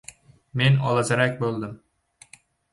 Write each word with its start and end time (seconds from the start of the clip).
Men 0.61 0.79
olazarak 0.91 1.37
bo‘ldim. 1.45 1.79